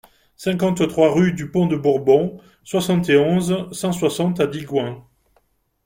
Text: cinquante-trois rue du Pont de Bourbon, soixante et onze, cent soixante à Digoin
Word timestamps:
cinquante-trois 0.35 1.11
rue 1.13 1.31
du 1.31 1.51
Pont 1.51 1.67
de 1.67 1.75
Bourbon, 1.77 2.41
soixante 2.63 3.07
et 3.09 3.17
onze, 3.19 3.67
cent 3.71 3.91
soixante 3.91 4.39
à 4.39 4.47
Digoin 4.47 5.05